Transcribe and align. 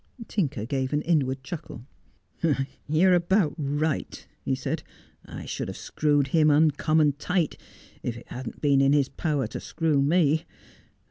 Tinker 0.27 0.65
gave 0.65 0.93
an 0.93 1.03
inward 1.03 1.43
chuckle.' 1.43 1.85
You're 2.89 3.13
about 3.13 3.53
right,' 3.55 4.27
he 4.43 4.55
said.' 4.55 4.81
I 5.27 5.45
should 5.45 5.67
have 5.67 5.77
screwed 5.77 6.29
him 6.29 6.49
uncommon 6.49 7.13
tight 7.19 7.55
if 8.01 8.17
it 8.17 8.27
hadn't 8.29 8.61
been 8.61 8.81
in 8.81 8.93
his 8.93 9.09
power 9.09 9.45
to 9.45 9.59
screw 9.59 10.01
me. 10.01 10.45